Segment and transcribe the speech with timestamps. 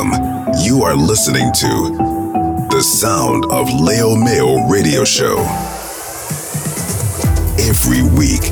[0.00, 0.54] Welcome.
[0.64, 5.38] You are listening to the sound of Leo Mayo Radio Show.
[7.58, 8.42] Every week,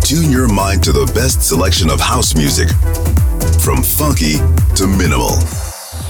[0.00, 2.68] tune your mind to the best selection of house music,
[3.60, 4.36] from funky
[4.76, 5.36] to minimal.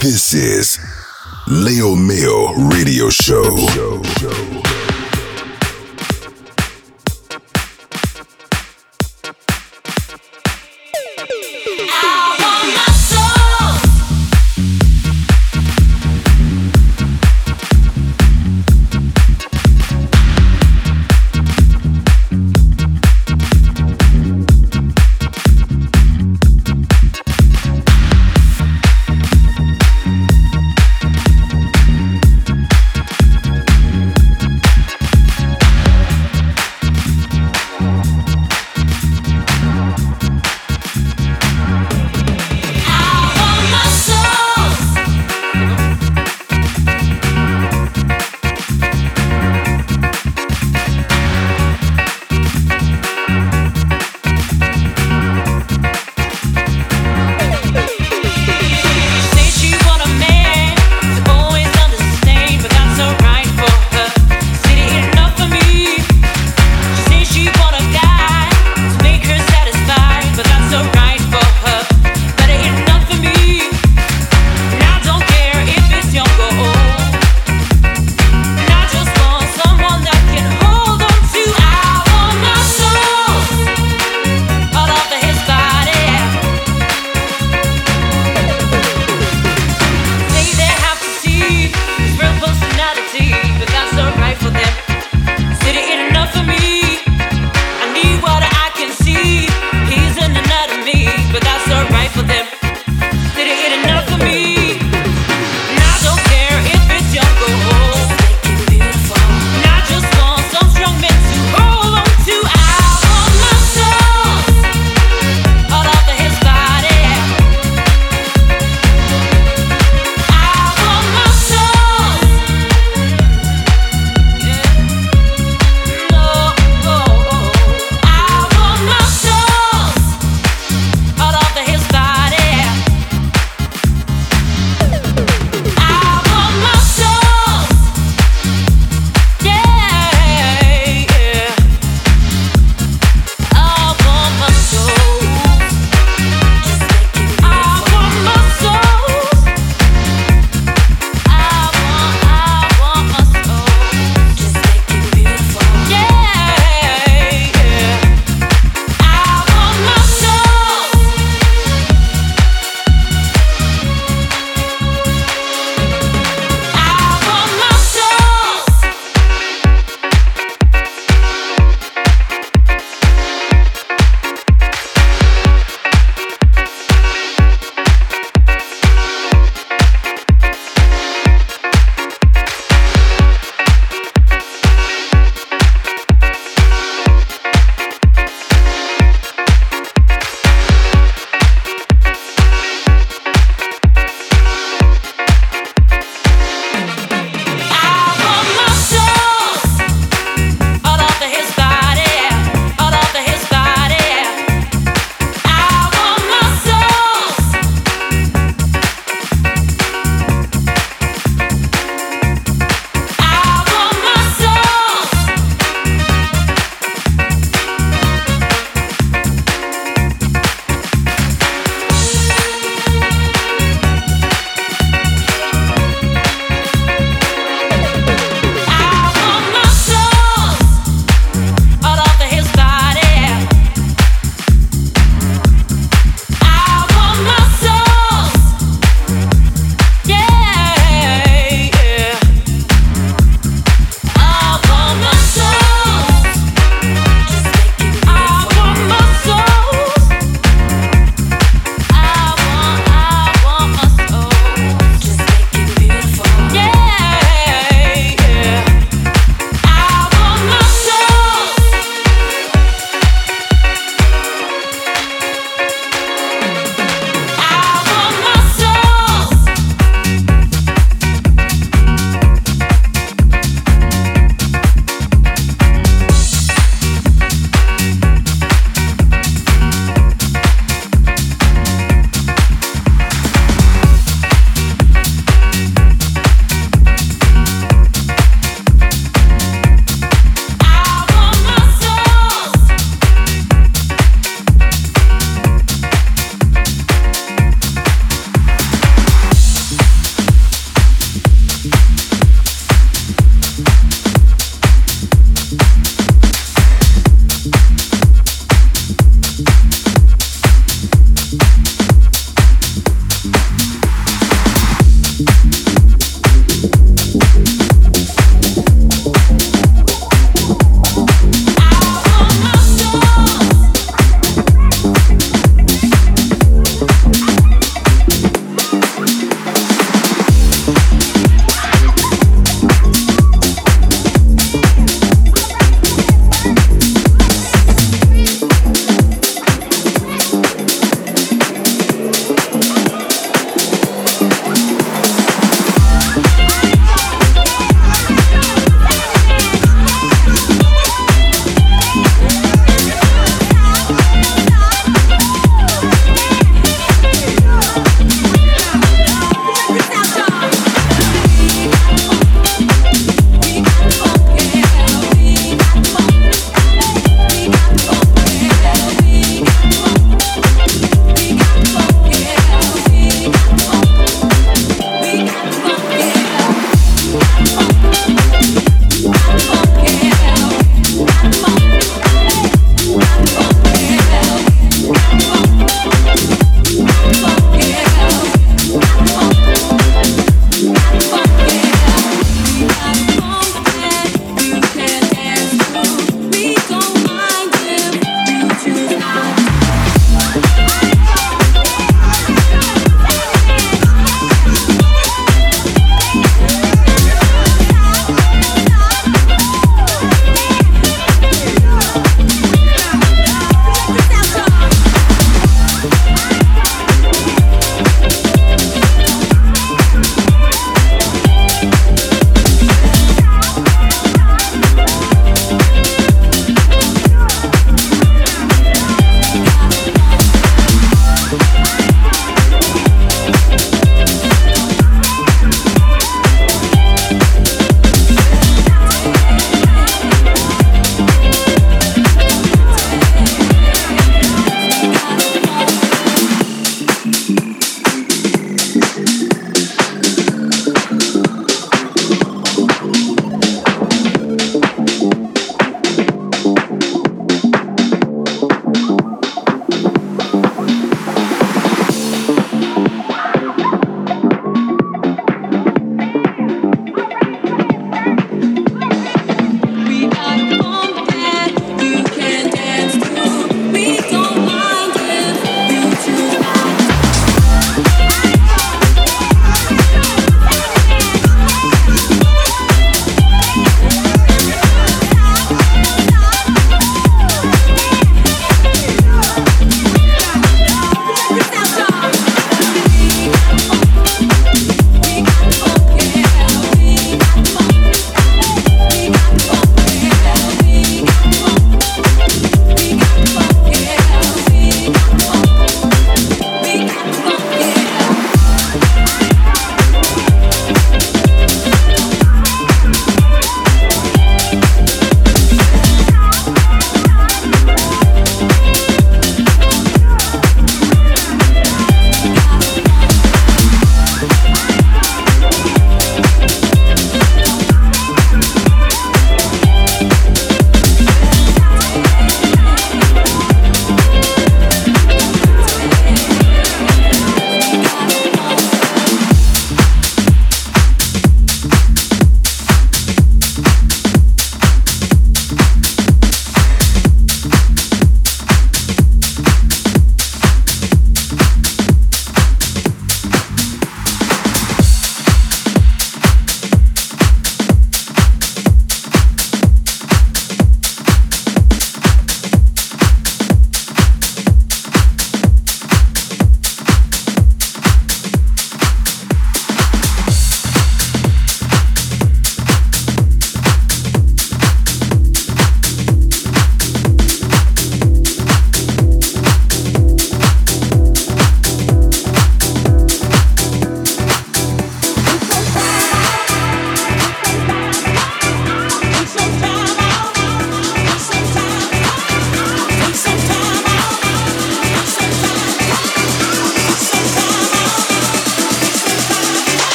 [0.00, 0.78] This is
[1.46, 3.56] Leo Mayo Radio Show.
[3.68, 4.73] show, show.